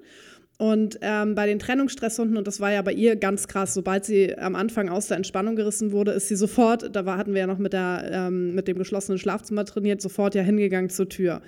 [0.57, 4.38] Und ähm, bei den Trennungsstresshunden, und das war ja bei ihr ganz krass, sobald sie
[4.38, 7.47] am Anfang aus der Entspannung gerissen wurde, ist sie sofort, da war, hatten wir ja
[7.49, 11.43] noch mit, der, ähm, mit dem geschlossenen Schlafzimmer trainiert, sofort ja hingegangen zur Tür.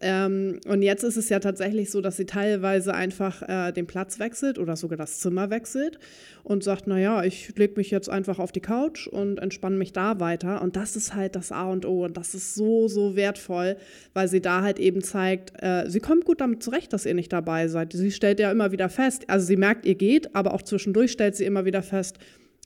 [0.00, 4.20] Ähm, und jetzt ist es ja tatsächlich so, dass sie teilweise einfach äh, den Platz
[4.20, 5.98] wechselt oder sogar das Zimmer wechselt
[6.44, 10.20] und sagt, naja, ich lege mich jetzt einfach auf die Couch und entspanne mich da
[10.20, 10.62] weiter.
[10.62, 12.04] Und das ist halt das A und O.
[12.04, 13.76] Und das ist so, so wertvoll,
[14.14, 17.32] weil sie da halt eben zeigt, äh, sie kommt gut damit zurecht, dass ihr nicht
[17.32, 17.92] dabei seid.
[17.92, 21.34] Sie stellt ja immer wieder fest, also sie merkt, ihr geht, aber auch zwischendurch stellt
[21.34, 22.18] sie immer wieder fest,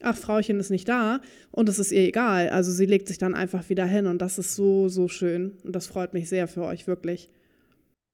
[0.04, 2.50] ach, Frauchen ist nicht da und es ist ihr egal.
[2.50, 5.58] Also sie legt sich dann einfach wieder hin und das ist so, so schön.
[5.64, 7.30] Und das freut mich sehr für euch, wirklich.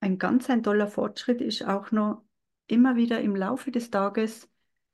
[0.00, 2.22] ein ganz ein toller Fortschritt ist auch noch
[2.66, 4.48] immer wieder im Laufe des Tages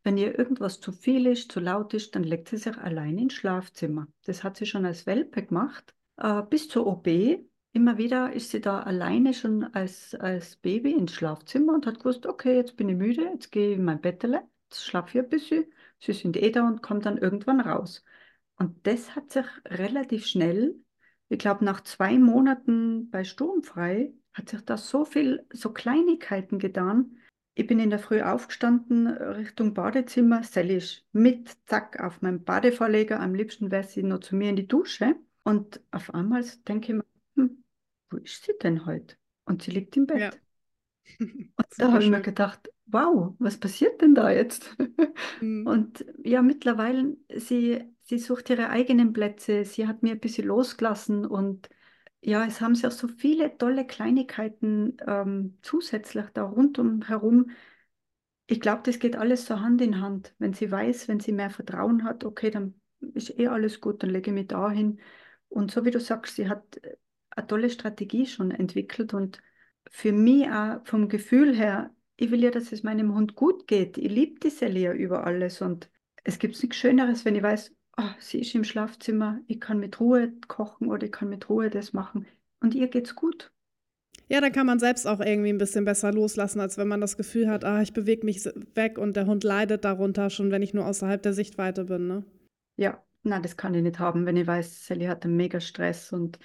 [0.05, 3.33] wenn ihr irgendwas zu viel ist, zu laut ist, dann legt sie sich allein ins
[3.33, 4.07] Schlafzimmer.
[4.27, 5.95] Das hat sie schon als Welpe gemacht.
[6.19, 7.09] Äh, bis zur OB.
[7.73, 12.27] Immer wieder ist sie da alleine schon als, als Baby ins Schlafzimmer und hat gewusst,
[12.27, 15.31] okay, jetzt bin ich müde, jetzt gehe ich in mein Bettele, jetzt schlafe ich ein
[15.31, 15.65] bisschen.
[16.05, 18.05] Sie sind eh da und kommt dann irgendwann raus.
[18.57, 20.77] Und das hat sich relativ schnell,
[21.29, 27.17] ich glaube nach zwei Monaten bei Sturmfrei, hat sich da so viel, so Kleinigkeiten getan,
[27.57, 33.21] ich bin in der Früh aufgestanden, Richtung Badezimmer, Sally ist mit, zack, auf meinem Badevorleger.
[33.21, 35.15] Am liebsten wäre sie noch zu mir in die Dusche.
[35.45, 37.05] Und auf einmal denke ich mir,
[37.37, 37.63] hm,
[38.11, 39.15] wo ist sie denn heute?
[39.45, 40.21] Und sie liegt im Bett.
[40.21, 40.31] Ja.
[41.19, 44.77] Und da habe ich mir gedacht, wow, was passiert denn da jetzt?
[45.41, 45.67] Mhm.
[45.67, 51.27] Und ja, mittlerweile, sie, sie sucht ihre eigenen Plätze, sie hat mir ein bisschen losgelassen
[51.27, 51.69] und
[52.21, 57.51] ja, es haben sich auch so viele tolle Kleinigkeiten ähm, zusätzlich da rundum herum.
[58.47, 60.35] Ich glaube, das geht alles so Hand in Hand.
[60.39, 62.81] Wenn sie weiß, wenn sie mehr Vertrauen hat, okay, dann
[63.13, 65.01] ist eh alles gut, dann lege ich mich da hin.
[65.49, 66.97] Und so wie du sagst, sie hat äh,
[67.31, 69.43] eine tolle Strategie schon entwickelt und
[69.91, 73.99] für mich auch vom Gefühl her, ich will ja, dass es meinem Hund gut geht.
[73.99, 75.91] Ich liebe die Celia über alles und
[76.23, 80.01] es gibt nichts Schöneres, wenn ich weiß, oh, sie ist im Schlafzimmer, ich kann mit
[80.01, 82.27] Ruhe kochen oder ich kann mit Ruhe das machen
[82.61, 83.51] und ihr geht's gut.
[84.29, 87.17] Ja, dann kann man selbst auch irgendwie ein bisschen besser loslassen, als wenn man das
[87.17, 88.45] Gefühl hat, ah, ich bewege mich
[88.75, 92.07] weg und der Hund leidet darunter, schon wenn ich nur außerhalb der Sichtweite bin.
[92.07, 92.25] Ne?
[92.77, 96.13] Ja, na, das kann ich nicht haben, wenn ich weiß, Sally hat einen mega Stress
[96.13, 96.39] und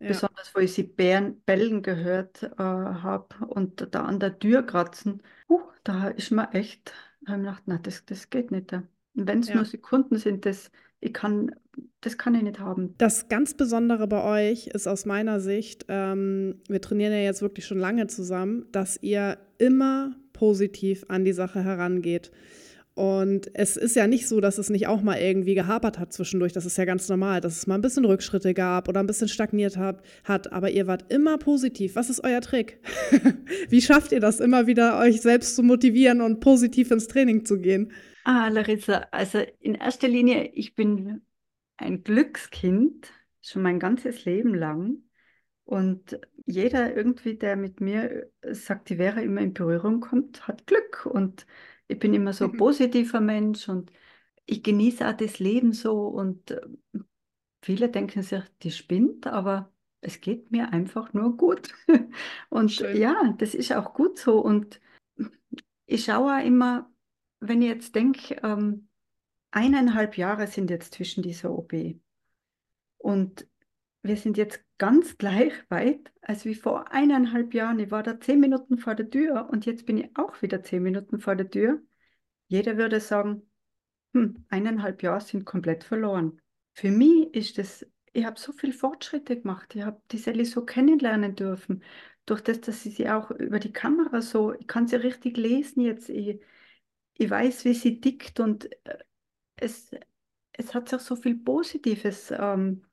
[0.00, 0.08] ja.
[0.08, 5.22] besonders, wo ich sie bären, bellen gehört äh, habe und da an der Tür kratzen,
[5.48, 6.92] uh, da ist mir echt,
[7.26, 8.72] habe ich gedacht, na, das, das geht nicht.
[9.14, 9.56] Wenn es ja.
[9.56, 11.54] nur Sekunden sind, das ich kann,
[12.00, 12.94] das kann ich nicht haben.
[12.98, 17.66] Das ganz Besondere bei euch ist aus meiner Sicht, ähm, wir trainieren ja jetzt wirklich
[17.66, 22.30] schon lange zusammen, dass ihr immer positiv an die Sache herangeht.
[22.96, 26.54] Und es ist ja nicht so, dass es nicht auch mal irgendwie gehapert hat zwischendurch.
[26.54, 29.28] Das ist ja ganz normal, dass es mal ein bisschen Rückschritte gab oder ein bisschen
[29.28, 30.02] stagniert hat.
[30.24, 30.50] hat.
[30.50, 31.94] Aber ihr wart immer positiv.
[31.94, 32.80] Was ist euer Trick?
[33.68, 37.58] Wie schafft ihr das immer wieder, euch selbst zu motivieren und positiv ins Training zu
[37.58, 37.92] gehen?
[38.24, 41.20] Ah, Larissa, also in erster Linie, ich bin
[41.76, 45.02] ein Glückskind, schon mein ganzes Leben lang.
[45.64, 51.04] Und jeder irgendwie, der mit mir sagt, die wäre immer in Berührung kommt, hat Glück.
[51.04, 51.46] Und
[51.88, 52.58] ich bin immer so ein mhm.
[52.58, 53.92] positiver Mensch und
[54.46, 56.06] ich genieße auch das Leben so.
[56.06, 56.60] Und äh,
[57.62, 61.74] viele denken sich, die spinnt, aber es geht mir einfach nur gut.
[62.48, 62.96] Und Schön.
[62.96, 64.38] ja, das ist auch gut so.
[64.38, 64.80] Und
[65.86, 66.92] ich schaue auch immer,
[67.40, 68.88] wenn ich jetzt denke, ähm,
[69.50, 71.72] eineinhalb Jahre sind jetzt zwischen dieser OP
[72.98, 73.46] und
[74.06, 77.78] wir sind jetzt ganz gleich weit, als wie vor eineinhalb Jahren.
[77.78, 80.82] Ich war da zehn Minuten vor der Tür und jetzt bin ich auch wieder zehn
[80.82, 81.82] Minuten vor der Tür.
[82.48, 83.42] Jeder würde sagen,
[84.14, 86.40] hm, eineinhalb Jahre sind komplett verloren.
[86.74, 89.74] Für mich ist das, ich habe so viele Fortschritte gemacht.
[89.74, 91.82] Ich habe die Sally so kennenlernen dürfen.
[92.26, 95.80] Durch das, dass ich sie auch über die Kamera so, ich kann sie richtig lesen
[95.82, 96.08] jetzt.
[96.08, 96.40] Ich,
[97.14, 98.98] ich weiß, wie sie tickt und äh,
[99.56, 99.90] es,
[100.52, 102.85] es hat sich so viel Positives ähm,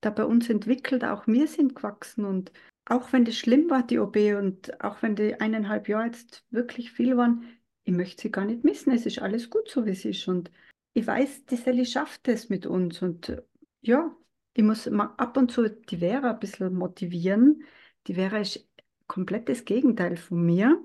[0.00, 1.04] da bei uns entwickelt.
[1.04, 2.52] Auch wir sind gewachsen und
[2.86, 6.92] auch wenn das schlimm war, die OB und auch wenn die eineinhalb Jahre jetzt wirklich
[6.92, 7.44] viel waren,
[7.84, 8.92] ich möchte sie gar nicht missen.
[8.92, 10.50] Es ist alles gut so, wie es ist und
[10.94, 13.42] ich weiß, die Sally schafft es mit uns und
[13.80, 14.14] ja,
[14.54, 17.64] ich muss mal ab und zu die Vera ein bisschen motivieren.
[18.06, 18.68] Die Vera ist
[19.06, 20.82] komplett das Gegenteil von mir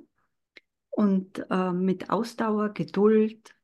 [0.92, 3.56] und äh, mit Ausdauer, Geduld.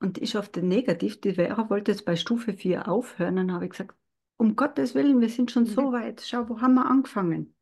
[0.00, 3.36] Und ich den Negativ, die Vera wollte jetzt bei Stufe 4 aufhören.
[3.36, 3.94] Dann habe ich gesagt,
[4.40, 5.68] um Gottes Willen, wir sind schon mhm.
[5.68, 6.22] so weit.
[6.24, 7.54] Schau, wo haben wir angefangen?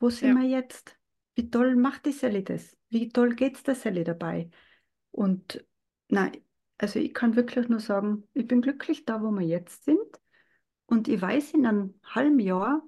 [0.00, 0.42] Wo sind ja.
[0.42, 0.98] wir jetzt?
[1.34, 2.78] Wie toll macht die Sally das?
[2.88, 4.48] Wie toll geht es der Sally dabei?
[5.10, 5.62] Und
[6.08, 6.32] nein,
[6.78, 10.00] also ich kann wirklich nur sagen, ich bin glücklich da, wo wir jetzt sind.
[10.86, 12.82] Und ich weiß, in einem halben Jahr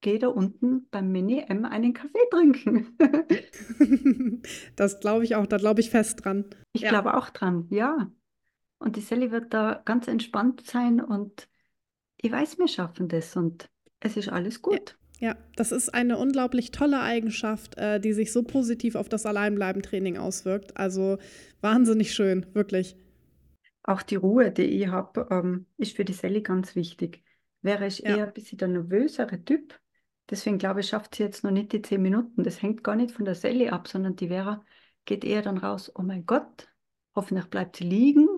[0.00, 2.96] gehe da unten beim Mini-M einen Kaffee trinken.
[4.76, 6.46] das glaube ich auch, da glaube ich fest dran.
[6.72, 6.88] Ich ja.
[6.88, 8.10] glaube auch dran, ja.
[8.78, 11.48] Und die Sally wird da ganz entspannt sein und
[12.18, 13.68] ich weiß, wir schaffen das und
[14.00, 14.96] es ist alles gut.
[15.20, 15.30] Ja.
[15.30, 20.18] ja das ist eine unglaublich tolle Eigenschaft, äh, die sich so positiv auf das Alleinbleiben-Training
[20.18, 20.76] auswirkt.
[20.76, 21.18] Also
[21.60, 22.96] wahnsinnig schön, wirklich.
[23.82, 27.22] Auch die Ruhe, die ich habe, ähm, ist für die Sally ganz wichtig.
[27.62, 28.16] Wäre ich ja.
[28.16, 29.74] eher ein bisschen der nervösere Typ,
[30.30, 32.42] Deswegen glaube ich, schafft sie jetzt noch nicht die zehn Minuten.
[32.44, 34.64] Das hängt gar nicht von der Sally ab, sondern die Vera
[35.04, 36.68] geht eher dann raus, oh mein Gott,
[37.14, 38.28] hoffentlich bleibt sie liegen,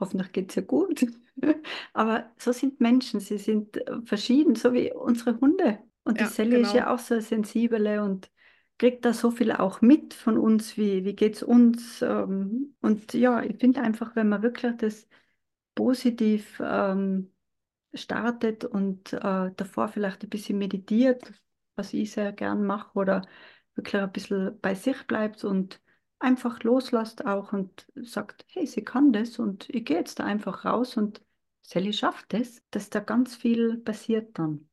[0.00, 1.06] hoffentlich geht es ihr gut.
[1.92, 5.78] Aber so sind Menschen, sie sind äh, verschieden, so wie unsere Hunde.
[6.04, 6.68] Und die ja, Sally genau.
[6.68, 8.30] ist ja auch so sensibel und
[8.78, 12.00] kriegt da so viel auch mit von uns, wie, wie geht es uns.
[12.02, 15.08] Ähm, und ja, ich finde einfach, wenn man wirklich das
[15.74, 17.32] positiv ähm,
[17.92, 21.32] startet und äh, davor vielleicht ein bisschen meditiert,
[21.74, 23.22] was ich sehr gern mache, oder
[23.74, 25.80] wirklich ein bisschen bei sich bleibt und
[26.18, 30.64] einfach loslässt auch und sagt, hey, sie kann das und ich gehe jetzt da einfach
[30.64, 31.22] raus und
[31.62, 34.68] Sally schafft es, dass da ganz viel passiert dann.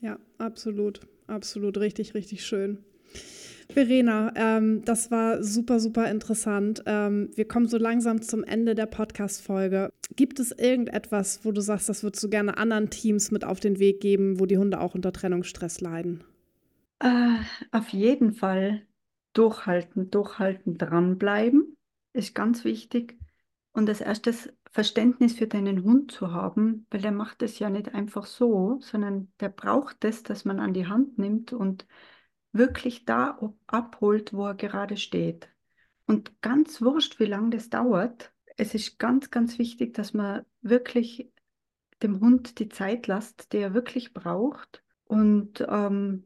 [0.00, 2.84] Ja, absolut, absolut, richtig, richtig schön.
[3.70, 6.82] Verena, ähm, das war super, super interessant.
[6.86, 9.90] Ähm, wir kommen so langsam zum Ende der Podcast-Folge.
[10.16, 13.78] Gibt es irgendetwas, wo du sagst, das würdest du gerne anderen Teams mit auf den
[13.78, 16.24] Weg geben, wo die Hunde auch unter Trennungsstress leiden?
[17.00, 17.36] Äh,
[17.72, 18.82] auf jeden Fall
[19.34, 21.76] durchhalten, durchhalten, dranbleiben
[22.14, 23.18] ist ganz wichtig.
[23.72, 27.94] Und als erstes Verständnis für deinen Hund zu haben, weil der macht es ja nicht
[27.94, 31.86] einfach so, sondern der braucht es, dass man an die Hand nimmt und
[32.52, 35.48] wirklich da abholt, wo er gerade steht.
[36.06, 41.32] Und ganz wurscht, wie lange das dauert, es ist ganz, ganz wichtig, dass man wirklich
[42.02, 44.84] dem Hund die Zeit lässt, die er wirklich braucht.
[45.04, 46.24] Und ähm,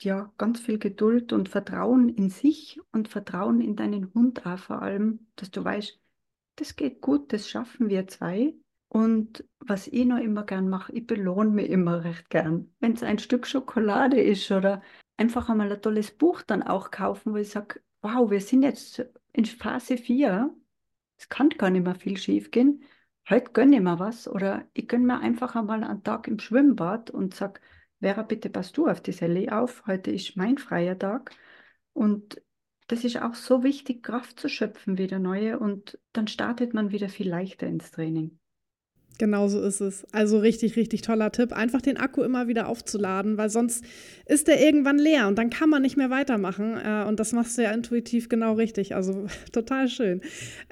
[0.00, 4.82] ja, ganz viel Geduld und Vertrauen in sich und Vertrauen in deinen Hund auch vor
[4.82, 6.00] allem, dass du weißt,
[6.56, 8.54] das geht gut, das schaffen wir zwei.
[8.88, 12.72] Und was ich noch immer gern mache, ich belohne mich immer recht gern.
[12.78, 14.82] Wenn es ein Stück Schokolade ist oder
[15.16, 19.04] einfach einmal ein tolles Buch dann auch kaufen, wo ich sage, wow, wir sind jetzt
[19.32, 20.54] in Phase 4,
[21.16, 22.84] es kann gar nicht mehr viel schief gehen.
[23.28, 27.10] Heute gönne ich mir was oder ich gönne mir einfach einmal einen Tag im Schwimmbad
[27.10, 27.60] und sage,
[28.04, 29.86] Vera, bitte passt du auf die Sally auf.
[29.86, 31.30] Heute ist mein freier Tag.
[31.94, 32.42] Und
[32.86, 35.58] das ist auch so wichtig, Kraft zu schöpfen, wieder neue.
[35.58, 38.38] Und dann startet man wieder viel leichter ins Training.
[39.18, 40.04] Genau so ist es.
[40.10, 41.52] Also richtig, richtig toller Tipp.
[41.52, 43.84] Einfach den Akku immer wieder aufzuladen, weil sonst
[44.26, 46.76] ist der irgendwann leer und dann kann man nicht mehr weitermachen.
[46.84, 48.96] Äh, und das machst du ja intuitiv genau richtig.
[48.96, 50.20] Also total schön.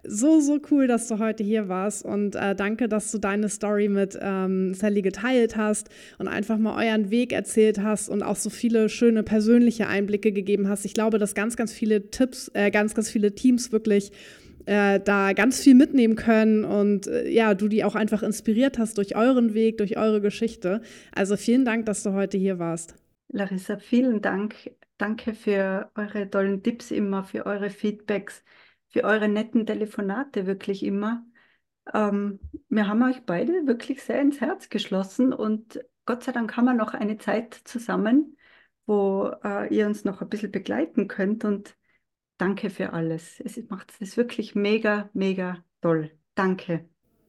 [0.02, 3.88] So, so cool, dass du heute hier warst und äh, danke, dass du deine Story
[3.88, 8.50] mit ähm, Sally geteilt hast und einfach mal euren Weg erzählt hast und auch so
[8.50, 10.84] viele schöne persönliche Einblicke gegeben hast.
[10.84, 14.10] Ich glaube, dass ganz, ganz viele Tipps, äh, ganz, ganz viele Teams wirklich
[14.66, 18.98] äh, da ganz viel mitnehmen können und äh, ja, du die auch einfach inspiriert hast
[18.98, 20.82] durch euren Weg, durch eure Geschichte.
[21.14, 22.94] Also vielen Dank, dass du heute hier warst.
[23.28, 24.54] Larissa, vielen Dank.
[24.98, 28.44] Danke für eure tollen Tipps immer, für eure Feedbacks,
[28.88, 31.24] für eure netten Telefonate wirklich immer.
[31.92, 36.66] Ähm, wir haben euch beide wirklich sehr ins Herz geschlossen und Gott sei Dank haben
[36.66, 38.36] wir noch eine Zeit zusammen,
[38.86, 41.76] wo äh, ihr uns noch ein bisschen begleiten könnt und
[42.42, 43.40] Danke für alles.
[43.44, 46.10] Es macht es wirklich mega, mega toll.
[46.34, 46.84] Danke.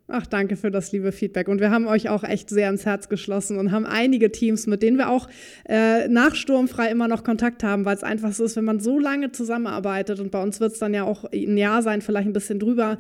[0.08, 1.50] Ach, danke für das liebe Feedback.
[1.50, 4.82] Und wir haben euch auch echt sehr ins Herz geschlossen und haben einige Teams, mit
[4.82, 5.30] denen wir auch
[5.70, 8.98] äh, nach Sturmfrei immer noch Kontakt haben, weil es einfach so ist, wenn man so
[8.98, 12.34] lange zusammenarbeitet und bei uns wird es dann ja auch ein Jahr sein, vielleicht ein
[12.34, 12.98] bisschen drüber,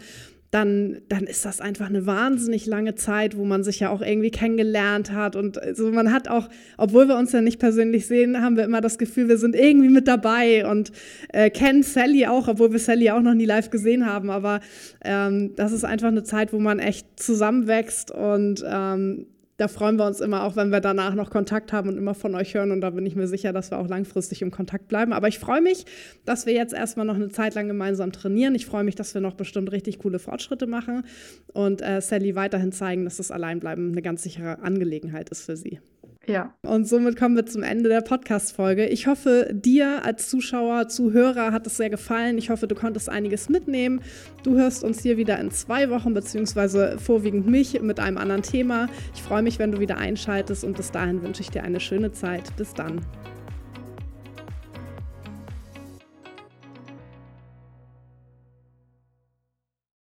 [0.53, 4.29] dann, dann ist das einfach eine wahnsinnig lange Zeit, wo man sich ja auch irgendwie
[4.29, 5.35] kennengelernt hat.
[5.35, 8.79] Und also man hat auch, obwohl wir uns ja nicht persönlich sehen, haben wir immer
[8.79, 10.91] das Gefühl, wir sind irgendwie mit dabei und
[11.29, 14.29] äh, kennen Sally auch, obwohl wir Sally auch noch nie live gesehen haben.
[14.29, 14.59] Aber
[15.03, 19.25] ähm, das ist einfach eine Zeit, wo man echt zusammenwächst und ähm,
[19.63, 22.35] da freuen wir uns immer auch, wenn wir danach noch Kontakt haben und immer von
[22.35, 22.71] euch hören.
[22.71, 25.13] Und da bin ich mir sicher, dass wir auch langfristig im Kontakt bleiben.
[25.13, 25.85] Aber ich freue mich,
[26.25, 28.55] dass wir jetzt erstmal noch eine Zeit lang gemeinsam trainieren.
[28.55, 31.05] Ich freue mich, dass wir noch bestimmt richtig coole Fortschritte machen
[31.53, 35.79] und äh, Sally weiterhin zeigen, dass das Alleinbleiben eine ganz sichere Angelegenheit ist für sie.
[36.25, 36.53] Ja.
[36.61, 38.87] Und somit kommen wir zum Ende der Podcast-Folge.
[38.87, 42.37] Ich hoffe, dir als Zuschauer, Zuhörer hat es sehr gefallen.
[42.37, 44.01] Ich hoffe, du konntest einiges mitnehmen.
[44.43, 48.87] Du hörst uns hier wieder in zwei Wochen, beziehungsweise vorwiegend mich mit einem anderen Thema.
[49.13, 52.13] Ich freue mich, wenn du wieder einschaltest und bis dahin wünsche ich dir eine schöne
[52.13, 52.55] Zeit.
[52.55, 53.01] Bis dann.